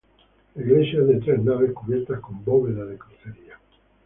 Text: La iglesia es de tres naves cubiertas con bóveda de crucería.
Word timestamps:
La 0.55 0.63
iglesia 0.63 1.01
es 1.01 1.07
de 1.09 1.19
tres 1.19 1.43
naves 1.43 1.73
cubiertas 1.73 2.19
con 2.21 2.43
bóveda 2.43 2.85
de 2.85 2.97
crucería. 2.97 3.59